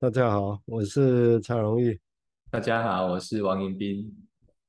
[0.00, 1.98] 大家好，我是蔡荣玉。
[2.52, 4.08] 大家好，我是王迎宾。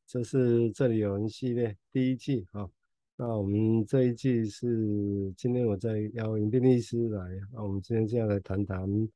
[0.07, 2.67] 这是这里有人系列第一季啊。
[3.15, 7.21] 那我们这一季是今天我在邀迎宾律师来
[7.53, 7.61] 啊。
[7.61, 9.07] 我们今天就要来谈谈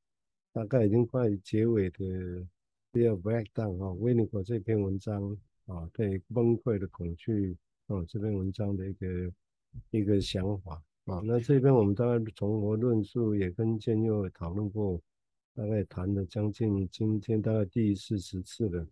[0.52, 2.06] 大概已经快结尾的
[2.94, 5.36] 《Fear of Breakdown》啊，维尼口这篇文章
[5.66, 7.58] 啊，对崩溃的恐惧
[7.88, 9.08] 啊这篇文章的一个
[9.90, 11.22] 一个想法啊。
[11.24, 15.02] 那这边我们大概从我论述也跟建佑讨论过。
[15.56, 18.88] 大概谈了将近今天大概第四十次了，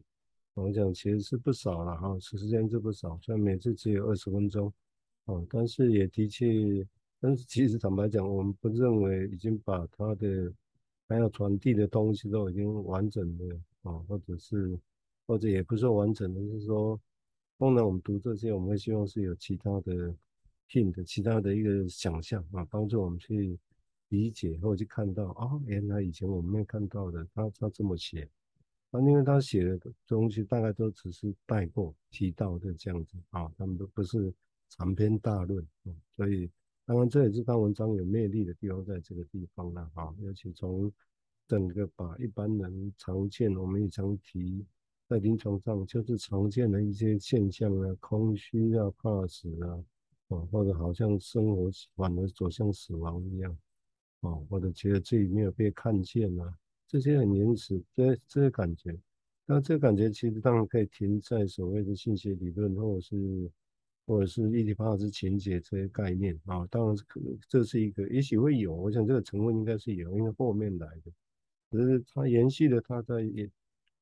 [0.53, 4.71] 我讲其实是不少了哈，时间是不少，虽然每次只有二十分钟，
[5.25, 6.87] 哦，但是也的确，
[7.19, 10.53] 但是其实坦白讲，我们不认为已经把他的
[11.07, 14.77] 还要传递的东西都已经完整的啊，或者是
[15.25, 16.99] 或者也不是说完整的，就是说，
[17.57, 20.13] 当然我们读这些，我们会希望是有其他的
[20.69, 23.57] hint，其他的一个想象啊，帮助我们去。
[24.11, 28.29] 理解或者去看到、哦，原来以前我们没看到的，他他这么写，
[28.91, 34.33] 啊，因为他写的东西大概都只是带过提到的这样子啊，他们都不是
[34.67, 36.49] 长篇大论，嗯，所以
[36.85, 40.91] 当然这也是他文章有魅力的地方，在这个地方了啊，尤其从
[41.47, 44.65] 整个把一般人常见，我们也常提
[45.07, 49.83] 在临床上就是常见的一些现象啊，空虚啊，怕死啊，
[50.27, 53.57] 啊，或者好像生活反而走向死亡一样。
[54.21, 58.95] 哦，或者觉得自己没有被看见啊，这些很原始，这这些感觉，
[59.45, 63.51] 那这感觉其实当然可以停在所谓的信息理论，或者是
[64.05, 66.39] 或者是伊底帕斯情节这些概念。
[66.45, 71.11] 啊，当然是可这是一个，也许会有，我想这个成分应该是有，因为后面来的，
[71.71, 73.23] 只是他延续了他在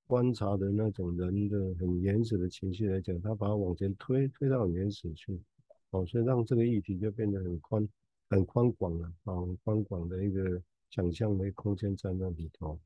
[0.06, 5.40] 观察的那种人的很原始的情绪来讲，他把它往前推，推到很原始去，
[5.92, 7.88] 哦，所以让这个议题就变得很宽。
[8.30, 12.80] 很宽广的，啊，很宽广的一个想象的空间在那里头。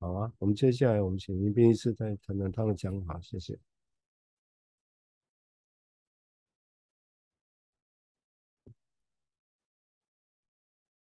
[0.00, 3.58] 好啊，我们接下来我们请迎宾医师再谈谈他的讲法，谢谢。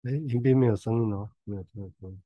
[0.04, 2.22] 哎，迎宾没有声音哦，没有听到声音。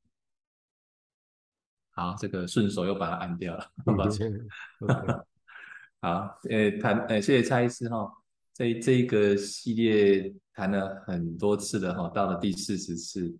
[1.92, 4.32] 好，这个顺手又把它按掉了， 抱歉。
[6.02, 8.19] 好，呃，谈，呃，谢谢蔡医师哈。
[8.60, 13.34] 这这个系列谈了很多次了哈，到了第四十次，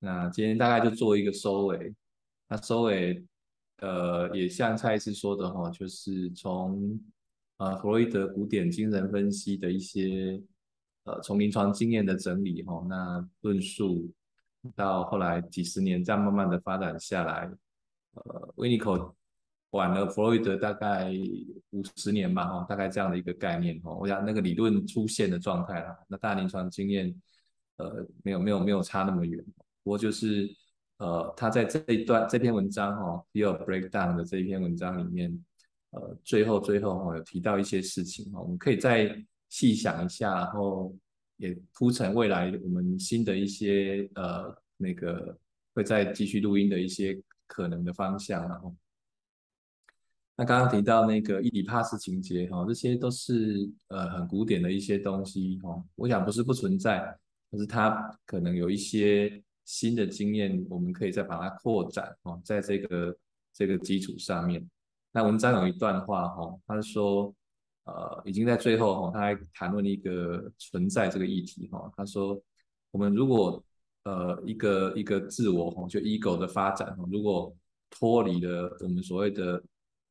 [0.00, 1.94] 那今天大概就做一个收尾。
[2.48, 3.24] 那收尾，
[3.76, 6.98] 呃，也像蔡医师说的哈，就是从
[7.58, 10.42] 呃弗洛伊德古典精神分析的一些
[11.04, 14.12] 呃从临床经验的整理哈，那论述
[14.74, 17.48] 到后来几十年这样慢慢的发展下来，
[18.14, 19.14] 呃，维尼口。
[19.76, 21.10] 晚了弗洛伊德大概
[21.70, 27.14] 五十年吧，哈，大概这样的一个概念，哈，我想那个理论出现的状态啦，那大临床经验，
[27.76, 29.42] 呃，没有没有没有差那么远，
[29.82, 30.48] 不过就是，
[30.98, 35.44] 呃，他在这一段这篇文章，哈，Fear of Breakdown 的这一篇文章里面，
[35.90, 39.16] 呃，最后最后哈有提到一些事情，哈，我们可以再
[39.48, 40.94] 细想一下，然后
[41.36, 45.38] 也铺陈未来我们新的一些呃那个
[45.74, 47.16] 会再继续录音的一些
[47.46, 48.74] 可能的方向，然后。
[50.38, 55.82] 那刚刚提到那个伊底帕斯情节哈，这些都是呃很古典的一些东西哈。
[55.94, 56.98] 我想不是不存在，
[57.50, 63.16] 可是它可能有一些新的经验，我们可以再把它扩展哦，在这个
[63.54, 64.62] 这个基础上面。
[65.10, 67.34] 那文章有一段话哈，他说
[67.84, 71.90] 呃已经在最后哈，他还谈论一个存在这个议题哈。
[71.96, 72.38] 他说
[72.90, 73.64] 我们如果
[74.04, 77.56] 呃一个一个自我哈，就 ego 的发展哈，如果
[77.88, 79.62] 脱离了我们所谓的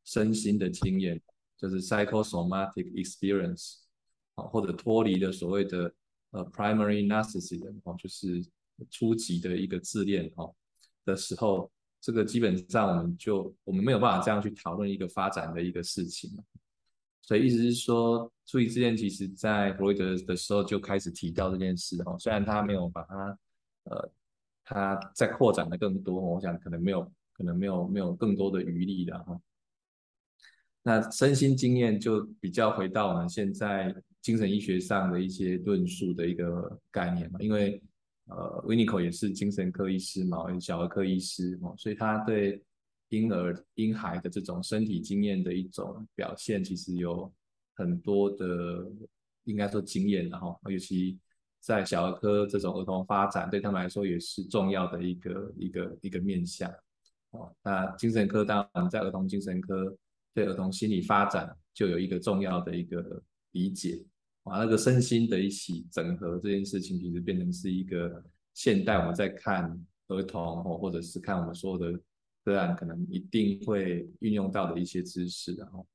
[0.05, 1.19] 身心的经验，
[1.57, 3.79] 就是 psychosomatic experience，
[4.35, 5.93] 啊，或者脱离了所谓的
[6.31, 8.45] 呃 primary narcissism，哦，就是
[8.89, 10.53] 初级的一个自恋，哦
[11.03, 16.31] 的时候，这个基本上我们就我们没有办法这样去讨论一个发展的一个事情。
[17.21, 23.39] 所以意思是说，初级自恋其实在弗洛伊德的时候就开始提到这件事，哦，虽然他没有把它
[23.85, 24.11] 呃
[24.63, 29.41] 他再扩展的更多，我想可能没有可能没有没有更多的余力的哈。
[30.87, 33.91] 那身心经验就比较回到我们现在
[34.21, 37.81] 精神医学上的一些论述的一个概念嘛，因为
[38.27, 42.63] 呃，维尼口也是精神科医师嘛，小儿科医师嘛，所以他对
[43.09, 47.33] 婴儿婴孩的这种身体经验的一种表现，其实有
[47.73, 48.87] 很多的
[49.45, 51.17] 应该说经验，然后尤其
[51.59, 56.71] 在小儿科这种儿童发展，对他们来说也是重要的一个一个一个面向
[57.31, 57.51] 哦。
[57.63, 59.97] 那精神科当然在儿童精神科。
[60.35, 63.23] 对儿童心理发展就有一个重要的一个
[63.53, 64.05] 理解
[64.43, 68.23] 把，那个身心的一起整合这件事情，其实变成是一个
[68.53, 71.99] 现代我们在看儿童或或者是看我们所有的
[72.43, 75.87] 个案可能一定会运用到的一些知识，然后，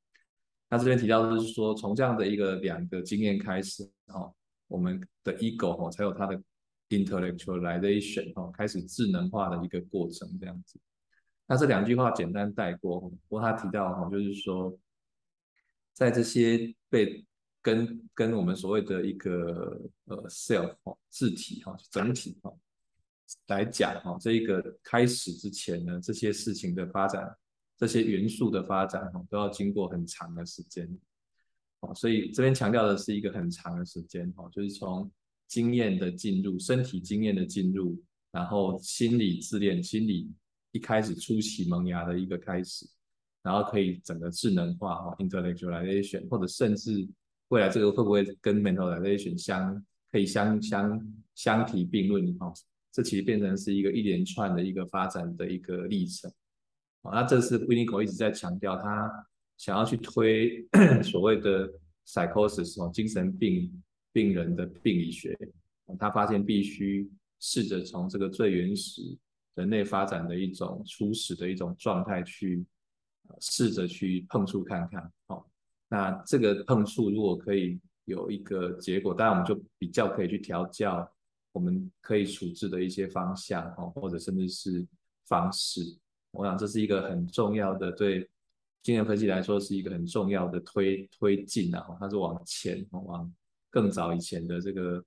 [0.69, 4.33] 他这边提到的是说，从这样的一个两个经验开始，哈，
[4.69, 6.43] 我们的 ego 哈才有它的
[6.89, 10.81] intellectualization 哈，开始智能化的一个过程这样子。
[11.51, 14.79] 那这两句话简单带过，不过他提到哈，就是说，
[15.93, 17.27] 在这些被
[17.61, 22.55] 跟跟我们所谓的一个呃 self 哈自体哈整体哈。
[23.49, 27.29] 来讲哈，这一个开始之前呢，这些事情的发展，
[27.77, 30.89] 这些元素的发展哈，都要经过很长的时间，
[31.81, 35.11] 哦，所以这边强调的是一个很长的时间哈，就是从
[35.49, 38.01] 经验的进入，身体经验的进入，
[38.31, 40.31] 然后心理自恋，心理
[40.73, 42.87] 一开始初期萌芽的一个开始，
[43.43, 47.09] 然后可以整个智能化哈，intellectualization，或者甚至
[47.49, 52.53] 未来这个会不会跟 mentalization 相可以相相相提并论哈？
[52.93, 56.29] 这其实变成是一个一连串的一个发展的一个历程，
[57.03, 59.09] 啊，那这是 Winnicott 一直在强调，他
[59.57, 60.67] 想要去推
[61.03, 61.73] 所谓的
[62.07, 63.83] psychosis 哦，精神病
[64.13, 65.39] 病人的病理学，
[65.99, 67.09] 他发现必须
[67.39, 69.03] 试着从这个最原始
[69.61, 72.65] 人类发展的一种初始的一种状态去
[73.41, 75.45] 试着去碰触看看，哦，
[75.89, 81.09] 那这个碰触如果可以有一个结果，当然我们就比较可以去调教。
[81.53, 84.87] 我们可以处置的一些方向，哦或者甚至是
[85.27, 85.81] 方式，
[86.31, 88.31] 我想这是一个很重要的，对
[88.85, 93.29] 精神分析来说是一个很重要的推推进啊，它是往前，往
[93.69, 95.05] 更早以前的这个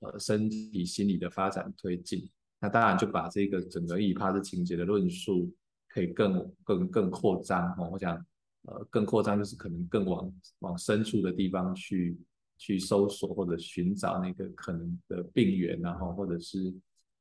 [0.00, 2.28] 呃身体心理的发展推进。
[2.64, 5.52] 那当然就把这个整个伊底帕斯情节的论述
[5.88, 8.16] 可以更更更扩张哦，我想
[8.62, 12.18] 呃更扩张就是可能更往往深处的地方去。
[12.56, 16.72] 去搜索或者寻找那个可能的病源，然后或者是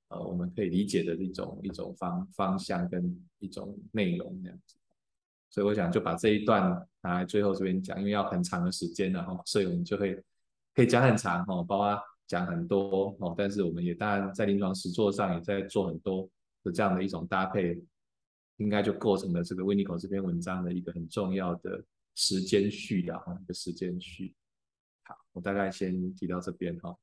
[0.09, 4.75] 呃我们可以理解的一种一种方方向跟一种内容这样子。
[5.49, 10.23] 所以我想就把这一段拿来最后这边讲，因为要很长的时间，然后所以我们就会
[10.75, 16.29] 可以讲很长哦，包括讲很多哦，但是我们也当然在临床实作上也在做很多
[16.63, 17.83] 的这样的一种搭配，
[18.57, 21.83] 应该就构成了这个 Winnicott 这篇文章的一个很重要的
[22.15, 24.33] 时间序的哈，一个时间序。
[25.03, 26.95] 好，我大概先提到这边哈。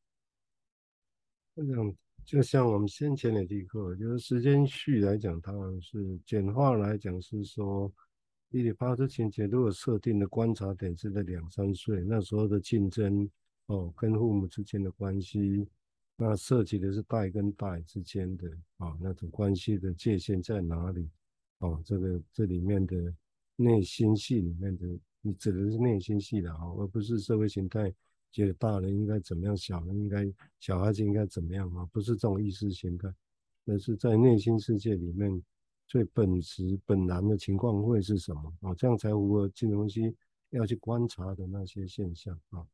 [1.55, 1.95] 我想，
[2.25, 7.93] 就像我们先前的提过，就是时间序来讲，当然是简化来讲是说，
[8.51, 13.29] 伊底帕斯情节如果设定的观察点是在两三岁，那时候的竞争
[13.71, 15.65] 哦，跟父母之间的关系，
[16.17, 21.09] 那涉及的是代跟代之间的啊、那种关系的界限在哪里？
[21.59, 23.15] 哦，这个这里面的
[23.55, 24.87] 内心戏里面的。
[25.23, 27.93] 你指的是内心戏的哈，而不是社会形态
[28.33, 30.27] 觉得大人应该怎么样，小人应该
[30.59, 31.85] 小孩子应该怎么样啊？
[31.93, 33.15] 不是这种意识形态，
[33.67, 35.43] 而是在内心世界里面
[35.87, 38.75] 最本质本然的情况会是什么啊？
[38.75, 40.17] 这样才符合金融分析
[40.49, 42.67] 要去观察的那些现象啊。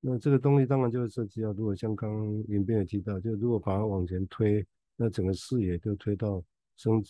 [0.00, 4.64] 那这个东西当然就会涉及到，如果像刚刚林斌也提到，就如果把它往前推，
[4.96, 6.42] 那整个视野就推到
[6.76, 7.02] 生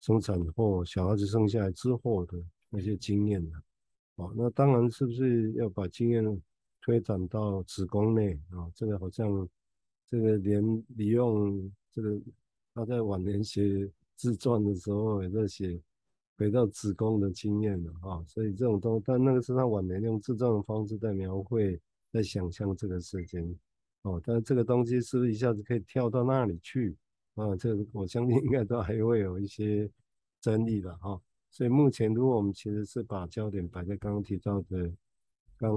[0.00, 2.38] 生产后小孩子生下来之后的
[2.68, 3.62] 那些经验了。
[4.16, 6.42] 哦，那当然是不是要把经验
[6.82, 8.70] 推展到子宫内啊？
[8.74, 9.48] 这个好像
[10.06, 10.62] 这个连
[10.96, 12.20] 李用这个
[12.74, 15.80] 他在晚年写自传的时候也在写
[16.36, 18.22] 回到子宫的经验了啊。
[18.26, 21.80] 所以这种东，但那个是他晚年用自传的方式在描绘，
[22.14, 23.58] 在想象这个事情。
[24.02, 26.94] 哦，但是这个东西是不是一下子可以跳到那里去
[27.34, 27.56] 啊？
[27.56, 29.90] 这我相信应该都还会有一些
[30.40, 31.20] 争议的哈。
[31.50, 34.92] 所以目前，如果我们其实是把焦点摆在刚刚提到的
[35.56, 35.72] 刚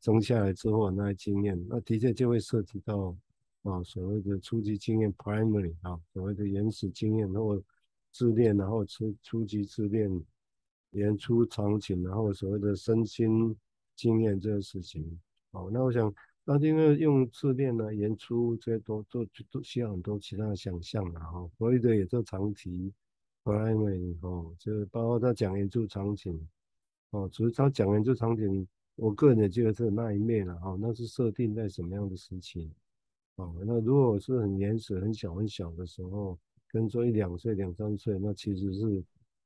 [0.00, 3.16] 生下来之后的那些经验，那的确就会涉及到
[3.62, 7.60] 啊所谓的初级经验 （primary） 啊，所谓的原始经验，然后
[8.12, 10.08] 自恋，然后初初级自恋，
[10.90, 13.56] 原初场景，然后所谓的身心
[13.96, 15.20] 经验这个事情。
[15.54, 16.12] 好，那我想，
[16.44, 21.48] 那因为用自恋呢，演出这些都都都需要很多其他的想象了哈。
[21.56, 22.92] 所以的也做长题。
[23.44, 26.48] primary 哦，就是包括他讲原初场景
[27.10, 32.72] 哦，只是他讲原初场景，我个人也觉得是那一面了哈，那是设定在什么样的时期
[33.36, 33.54] 哦？
[33.66, 39.04] 那如果是很原始、很小很小的时候，跟说一两岁、两三岁，那其实是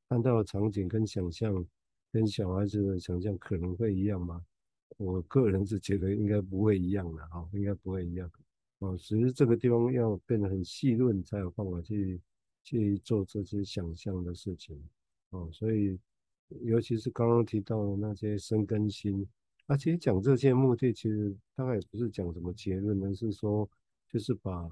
[0.09, 1.67] 看到的场景跟想象，
[2.13, 4.41] 跟小孩子的想象可能会一样吗？
[4.97, 8.31] 我个人是觉得应该不会一样的哈，应该不会一样
[8.79, 8.97] 哦。
[8.97, 12.21] 只是这个地方要变得很细论，才有办法去。
[12.65, 14.79] 去做这些想象的事情，
[15.31, 15.99] 哦，所以
[16.65, 19.27] 尤其是刚刚提到的那些身跟心，
[19.69, 23.67] 啊，其实讲这些目的，其实大概也不是讲什么结论，而是说，
[24.11, 24.69] 就是把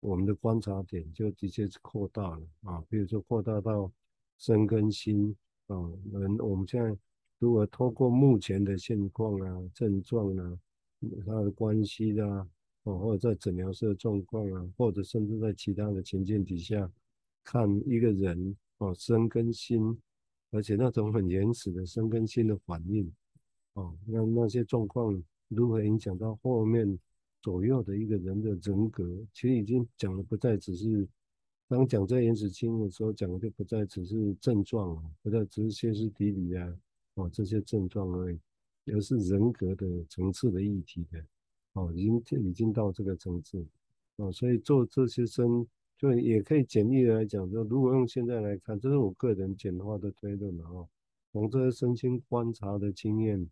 [0.00, 3.92] 我们的观察点就直接扩大了啊，比如说扩大到
[4.38, 5.76] 身跟心啊，
[6.14, 6.96] 人我们现在
[7.44, 10.58] 如果透过目前的现况啊、症状啊、
[11.26, 12.48] 它的关系啊，
[12.84, 16.90] 哦，或者在诊疗室的状况啊，或者甚至在其他的情境底下，
[17.42, 19.94] 看一个人哦，身跟心，
[20.52, 23.12] 而且那种很原始的身跟心的反应，
[23.74, 26.98] 哦，那那些状况如何影响到后面
[27.42, 31.06] 左右的一个人的人格，其实已经讲的不再只是。
[31.66, 36.78] 当讲这原始轻的时候，讲的就不再只是症状，不再只是歇斯底里啊，
[37.14, 38.38] 哦这些症状而已，
[38.92, 41.24] 而是人格的层次的议题的，
[41.72, 43.64] 哦已经已经到这个层次，
[44.16, 45.66] 哦所以做这些生，
[45.96, 50.88] 就也可以简易的来讲，说如果用现在来看，这是我个人简化的推论了哦，
[51.32, 53.48] 从这些身心观察的经验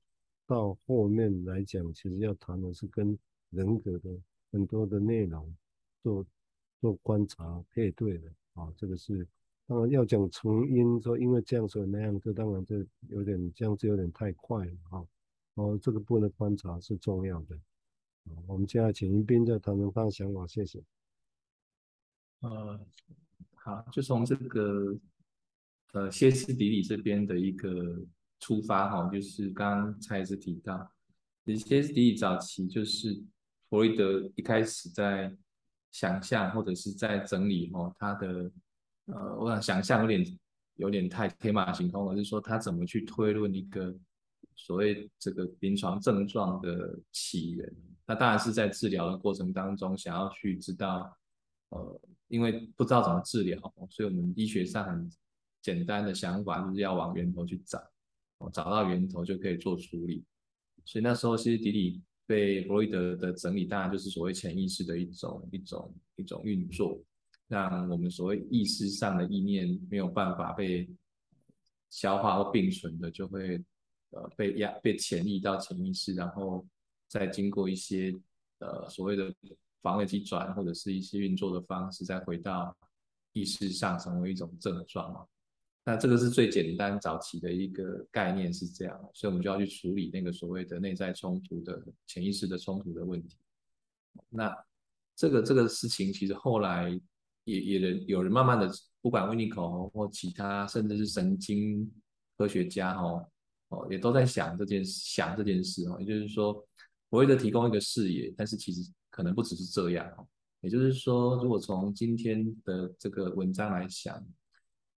[0.47, 3.19] 到后面来讲，其实要谈的是跟
[3.51, 4.11] 人格的
[4.51, 5.55] 很多的内容
[6.03, 6.25] 做。
[6.81, 9.25] 做观察配对的啊，这个是
[9.67, 15.07] 当然要讲成因，说因为这样所以那样，这当然这有点这样子有点太快了啊。
[15.55, 17.59] 哦，这个部分的观察是重要的。
[18.47, 20.83] 我们现在请一斌再谈谈他的想法，谢谢。
[22.41, 22.81] 呃，
[23.55, 24.99] 好，就从这个
[25.93, 28.05] 呃歇斯底里这边的一个
[28.41, 30.93] 出发哈，就是刚刚蔡医师提到，
[31.47, 33.15] 歇斯底里早期就是
[33.69, 35.37] 弗洛伊德一开始在。
[35.93, 38.51] 想象或者是在整理哦，他的
[39.07, 40.39] 呃，我想想象有点
[40.77, 43.95] 有点太天马行空了，就是说他怎么去推论一个
[44.55, 47.73] 所谓这个临床症状的起源？
[48.07, 51.17] 那当然是在治疗的过程当中，想要去知道，
[51.71, 53.59] 呃，因为不知道怎么治疗，
[53.91, 55.11] 所以我们医学上很
[55.61, 57.83] 简单的想法就是要往源头去找，
[58.53, 60.25] 找到源头就可以做处理。
[60.85, 62.03] 所以那时候歇斯底里。
[62.25, 66.99] 被弗洛伊德的整理，当然就是所谓潜意识的一种一种一种运作，
[67.53, 70.89] 让我们所谓意识上的意念没有办法被
[71.91, 73.63] 消化或并存的，就会
[74.11, 76.67] 呃被压被潜移到潜意识，然后
[77.09, 78.15] 再经过一些
[78.61, 79.31] 呃所谓的
[79.83, 82.75] 防卫机转或者是一些运作的方式，再回到
[83.35, 85.27] 意识上成为一种症状嘛。
[85.85, 93.37] 那这个是最简单早期的一个概念是这样，所以我们就要去处理那个所谓的内在冲突的潜意识的冲突的问题。
[94.31, 94.57] 那
[95.15, 96.99] 这个这个事情其实后来
[97.45, 98.71] 也也人有人慢慢的，
[99.01, 101.91] 不管维尼口红或其他甚至是神经
[102.37, 103.27] 科学家哦
[103.69, 106.65] 哦也都在想这件想这件事哦，也就是说，
[107.11, 110.27] 我为了提供一个视野，但是其实可能不只是这样哦，
[110.61, 114.25] 也就是说，如果从今天的这个文章来想。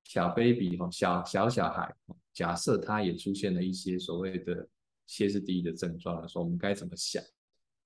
[0.08, 1.92] 小 baby 哈，小小小孩，
[2.32, 4.70] 假设他也出现了一些所谓的
[5.08, 7.24] 歇斯底里的症状的时候，我们该怎么想？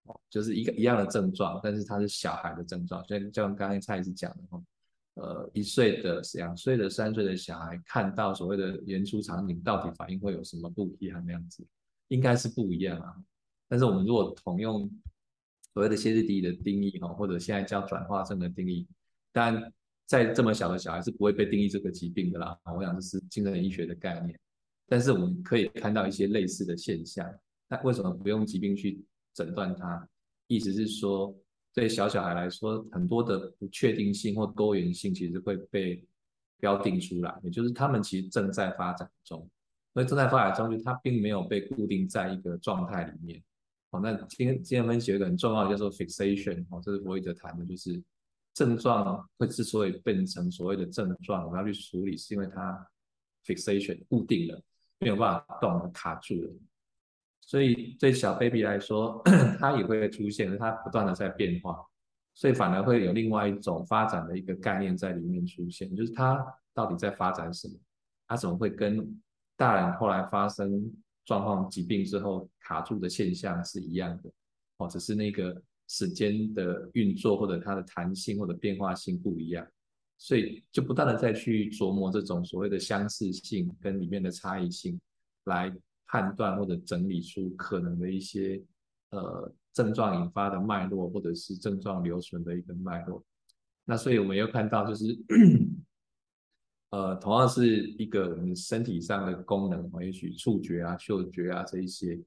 [0.10, 4.64] 哦，就是一个一样的症状，但是他是小孩的症状，所以就像刚才蔡医师讲的哈，
[5.14, 11.24] 呃，一岁的、两岁的、三岁的小孩看到所谓的演出场景，到底反应会有什么不一样？
[11.26, 11.66] 那样子
[12.08, 13.16] 应该是不一样啊。
[13.68, 14.90] 但是我们如果同用
[15.74, 18.88] 所谓的歇斯底里的定义哈，或者现在叫转化症的定义，
[19.32, 19.72] 但
[20.08, 24.40] 在这么小的小孩是不会被定义这个疾病的啦，我想这是精神医学的概念。
[24.88, 27.32] 但是我们可以看到一些类似的现象，
[27.68, 29.06] 那为什么不用疾病去
[29.44, 30.08] 诊断它？
[30.48, 31.36] 意思是说，
[31.74, 36.04] 对小小孩来说，很多的不确定性或多元性其实会被
[36.60, 39.50] 标定出来，也就是他们其实正在发展中。
[39.94, 43.42] 所以正在发展中，就他并没有被固定在一个状态里面。
[43.92, 48.02] 好，那今天今天分析有一个很重要的叫做 fixation，哦，这是弗洛伊德谈的，就是。
[48.52, 52.86] 症状会之所以变成所谓的症状，我们要去处理，是因为它
[53.46, 54.62] fixation 固定了，
[55.00, 56.52] 没有办法动，卡住了。
[57.50, 59.20] 所以对小 baby 来说，
[59.58, 61.84] 它也会出现，它不断的在变化，
[62.36, 67.74] 所以反而会有另外一种发展的一个概念在里面出现，就是它到底在发展什么？
[68.28, 69.20] 它怎么会跟
[69.58, 70.94] 大人后来发生
[71.26, 74.30] 状况、疾病之后卡住的现象是一样的？
[74.78, 75.60] 哦，只是那个。
[75.92, 79.68] 时间的运作或者它的弹性或者变化性不一样，
[80.20, 85.02] 所以就不断的再去琢磨这种所谓的相似性跟里面的差异性，
[85.46, 85.76] 来
[86.10, 88.62] 判断或者整理出可能的一些
[89.12, 93.24] 呃症状引发的脉络或者是症状留存的一个脉络。
[93.86, 95.18] 那所以我们又看到就是
[96.92, 102.20] 呃同样是一个我们身体上的功能，也许触觉啊、嗅觉啊这一些，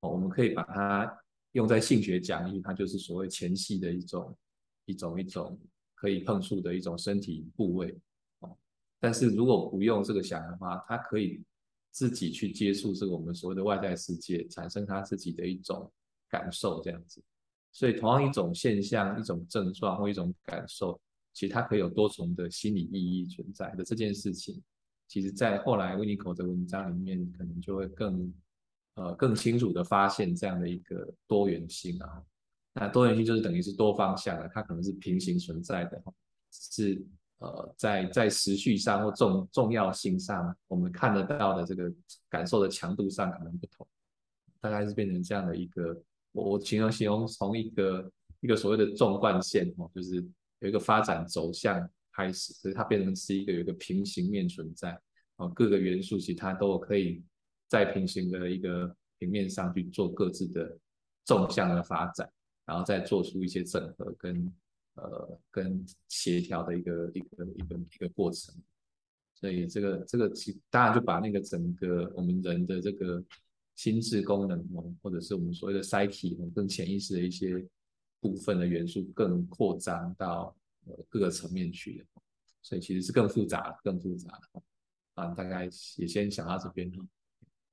[0.00, 1.18] 我们可以把它。
[1.54, 4.38] 用在性学讲义，它就是所谓前戏的一种
[4.84, 5.58] 一种一种
[5.96, 7.92] 可以碰触的一种身体部位。
[9.00, 11.42] 但是如果不用这个想的话，它可以
[11.90, 15.90] 自己去接触这个我们所谓的外在世界，产生他自己的一种
[16.28, 17.22] 感受这样子。
[17.72, 21.00] 所以同样一种现象、一种症状或一种感受，
[21.32, 24.60] 其实它可以有多重的心理意义存在的这件事情，
[25.06, 28.34] 其实在后来 Winnicott 的文章里面，可能就会更
[28.94, 32.22] 呃更清楚的发现这样的一个多元性啊。
[32.72, 36.02] 那多元性就是等于是多方向的，它可能是平行存在的，
[36.50, 37.00] 是
[37.40, 41.92] 呃在在时序上或重重要性上，我们看得到的这个
[42.30, 43.86] 感受的强度上可能不同，
[44.60, 45.94] 大概是变成这样的一个，
[46.32, 50.16] 我我形容形容从一个一个所谓的纵贯线哦，就是
[50.60, 54.98] 有一个发展走向开始，所以它变成是一个有一个平行面存在
[55.36, 57.22] 哦，各个元素其实它都可以
[57.68, 60.78] 在平行的一个平面上去做各自的
[61.24, 62.30] 纵向的发展。
[62.66, 64.48] 然后再做出一些整合跟
[64.94, 68.54] 呃跟协调的一个一个一个一个过程，
[69.34, 73.22] 所以这个这个其当然就把那个整个我们人的这个
[73.76, 77.66] 心智功能哦，或者是我们所谓的 psyche 更潜意识的一些
[78.20, 80.54] 部分的元素更扩张到
[80.84, 82.22] 呃各个层面去了，
[82.60, 84.62] 所以其实是更复杂更复杂的
[85.14, 85.64] 啊，大概
[85.96, 86.98] 也先想到这边哈。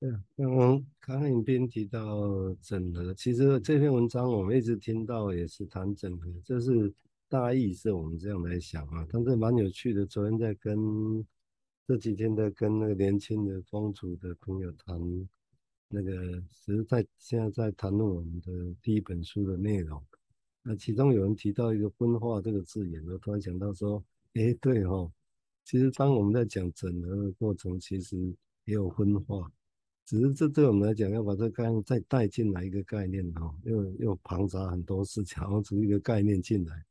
[0.00, 6.94] 对啊，刚刚康颖斌提到整合，其实这篇文章我们一直听到也是谈整合，这是
[7.28, 10.06] 大意是我们这样来想啊，但是蛮有趣的。
[10.06, 11.26] 昨天在跟
[11.86, 14.98] 这几天在跟那个年轻的风族的朋友谈
[15.88, 20.02] 那个，只是在现在在谈论我们的第一本书的内容。
[20.62, 24.02] 那其中有人提到一个分化这个字眼，我突然想到说，
[24.34, 25.10] 哎，对哦，
[25.64, 28.16] 其实当我们在讲整合的过程，其实
[28.64, 29.50] 也有分化。
[30.04, 36.84] 只是这对我们来讲，要把这个概念再带进来一个概念哦，又又庞杂很多事情，然后从一个概念进来，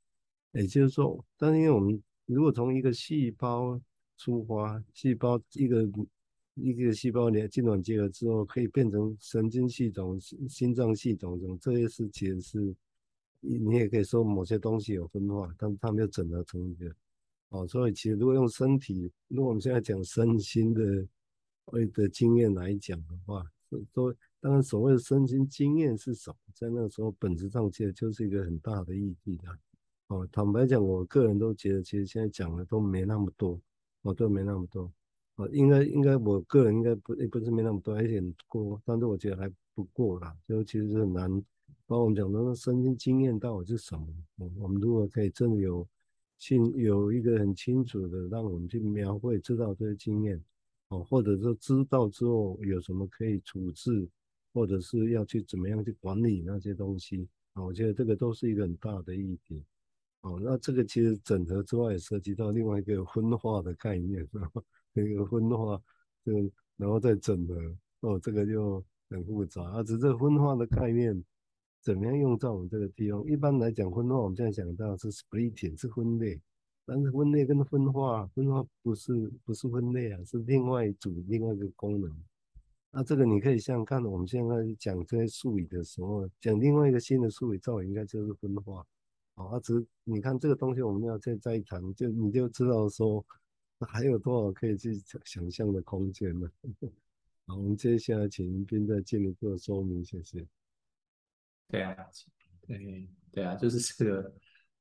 [0.61, 3.79] 也就是说，但是因为我们如果从一个细胞
[4.17, 5.89] 出发，细胞一个
[6.55, 12.75] 一个细胞连精卵结合之后，可以变成神经系统、心心脏系统这种这些事情是，
[13.39, 16.93] 你也可以说某些东西有分化，但它没有整合成一个，
[17.49, 21.07] 哦，所以其实如果用身体，如果我们现在讲身心的。
[21.73, 23.45] 谓的经验来讲的话，
[23.93, 29.49] 说当然所谓的身心经验是什么，在那个时候本质上其实就是一个很大的议题的。
[30.07, 33.59] 哦，坦白讲，我个人都觉得，其实现在讲的都没那么多，
[34.03, 34.91] 哦，都没那么多。
[35.35, 41.43] 哦，应该应该，我个人应该不也不是没那么多，而且过，但是我觉得还不过啦，就其实是很难。
[41.85, 44.07] 把我们讲的那身心经验到底是什么？
[44.37, 45.87] 我我们如果可以真的有
[46.37, 50.41] 清有一个很清楚的，让我们去描绘知道这些经验。
[50.89, 54.07] 哦，或者说知道之后有什么可以处置，
[54.53, 57.63] 或者是要去怎么样去管理那些东西啊？
[57.63, 59.61] 我觉得这个都是一个很大的议题。
[60.21, 64.51] 哦，那这个其实整合之外也涉及到另外一个分化的概念， 是吧？
[64.93, 65.81] 那个分化，
[66.25, 66.33] 就
[66.75, 67.55] 然后再整合，
[68.01, 69.63] 哦，这个就很复杂。
[69.63, 71.23] 啊，只是这分化的概念
[71.81, 73.23] 怎么样用在我们这个地方？
[73.25, 76.39] 一般来讲，分化我们现在想到是 splitting，是分裂。
[76.89, 82.09] 但是分裂跟分化，分化不是不是分裂啊，是另外一组另外一个功能。
[82.91, 88.85] 那这个你可以像看，我们现在讲这些术语的时候，讲另外一个新的术语，照应该就是分化。
[89.45, 93.25] 啊，只你看这个东西，我们要再再谈，就你就知道说
[93.87, 96.49] 还有多少可以去想象的空间呢。
[97.47, 100.45] 好，我们接下来请云斌再进一步说明，谢谢。
[101.69, 101.95] 对啊，
[102.67, 104.33] 对对啊，就是这个。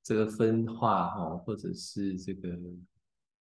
[0.07, 2.57] 这个分化哈，或者是这个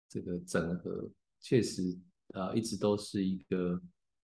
[0.09, 1.97] 这个整合，确实
[2.33, 3.81] 呃一直都是一个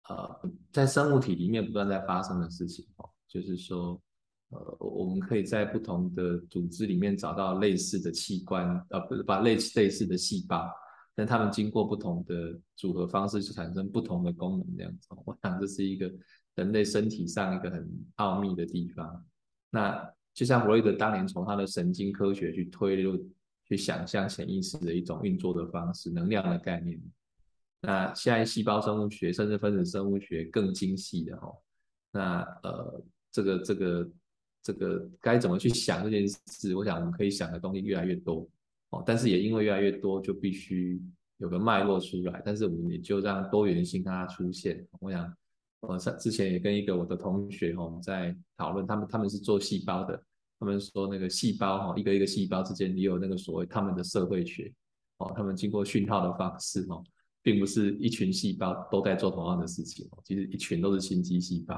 [0.09, 3.07] 呃在生物体里面不断在发生的事情哦。
[3.27, 4.01] 就是说
[4.53, 10.69] 呃我们可以在不同的组织里面找到类似的器官，呃不是把类似类似的细胞，
[11.15, 15.07] 但它们经过不同的组合方式，就产生不同的功能这样子。
[15.25, 16.11] 我想这是一个
[16.55, 19.25] 人类身体上一个很奥秘的地方。
[19.69, 23.19] 那就像弗洛伊德当年从他的神经科学去推论、
[23.67, 26.99] 去想象潜意识的一种运作的方式、能量的概念。
[27.81, 31.55] 那现在细胞生物学甚至分子生物学更精细的哦，
[32.11, 34.09] 那呃，这个这个
[34.63, 36.75] 这个该怎么去想这件事？
[36.75, 38.47] 我想我们可以想的东西越来越多
[38.89, 40.99] 哦，但是也因为越来越多，就必须
[41.37, 42.41] 有个脉络出来。
[42.43, 44.83] 但是我们也就让多元性它出现。
[44.99, 45.31] 我想。
[45.85, 50.17] 我上之前也跟一个我的同学哈，我们在讨论，他们他们是做细胞的，
[50.57, 54.71] 他们说那个细胞哈，一个一个细胞之间也有那个所谓他们的社会学
[55.17, 57.03] 哦，他们经过讯号的方式哈，
[57.41, 61.75] 并不是一群细胞都在做同样的事情，其实一群都是心肌细胞，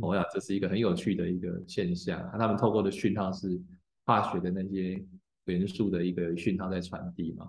[0.00, 3.60] 我想这是一个很有趣的一个现象，他们透过的讯号是
[4.04, 5.04] 化学的那些
[5.44, 7.46] 元素的一个讯号在传递嘛，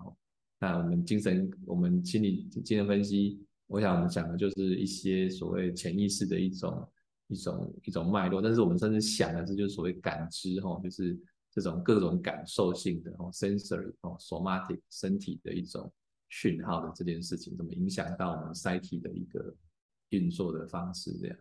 [0.60, 3.40] 那我们精神，我们心理精神分析。
[3.66, 6.88] 我想我们讲的就是一些所谓潜意识的一种
[7.28, 11.18] 一种一种脉络，但是我们甚至想的是就是所谓感知哈，就是
[11.50, 15.90] 这种各种感受性的哦，sensory 哦，somatic 身体的一种
[16.28, 19.54] 讯号的这件事情，怎么影响到我们 Psyche 的一个
[20.10, 21.36] 运作的方式，这样。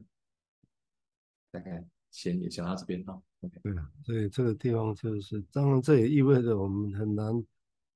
[1.54, 3.22] 大概先也讲到这边哈。
[3.42, 3.60] OK。
[3.62, 7.46] 对啊，所以这个地方就是，当然这也意味着我们很难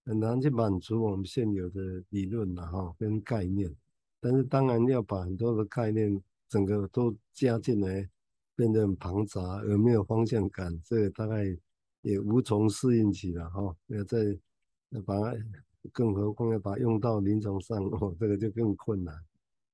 [0.06, 3.74] 很难去满足我们现有的理论然后跟概念，
[4.20, 8.08] 但是当然要把很多的概念整个都加进来，
[8.56, 11.43] 变得很庞杂而没有方向感，这个大概
[12.04, 13.76] 也无从适应起了哈。
[13.88, 14.20] 要再
[15.04, 15.36] 把它，
[15.91, 19.15] 更何况要把用到临床上 哦，这个就更困难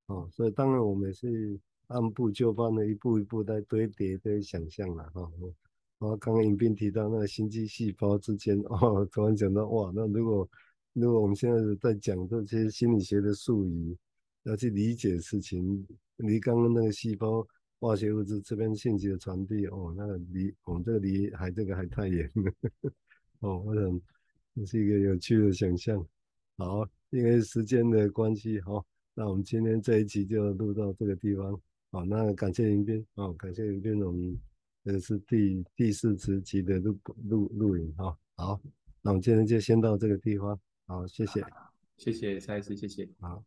[0.05, 0.29] 哦。
[0.31, 1.59] 所以当然我们也是。
[1.93, 5.31] 按部就班的，一步一步在堆叠、堆想象了哈。
[5.99, 10.49] 然后刚刚尹斌提到那个心肌细胞之间，哦，突然想到哇，那如果
[10.91, 13.95] 如果我们现在在讲这些心理学的术语，
[14.43, 17.47] 要去理解事情，离刚刚那个细胞
[17.79, 22.91] 化学物质这边信息的传递，哦，那个离我们这个离还这个还太远了。
[23.39, 24.01] 哦，我想
[24.55, 26.05] 这是一个有趣的想象。
[26.57, 31.61] 好，因为时间的关系，哈，那我们今天这一集就录到这个地方。
[31.93, 34.35] 好，那感谢林斌，哦，感谢林斌，我们
[34.83, 36.97] 这是第第四十集的录
[37.29, 38.59] 录录影，哈，好，
[39.03, 41.45] 那我们今天就先到这个地方，好，谢谢，
[41.97, 43.43] 谢谢下一次，谢谢，好。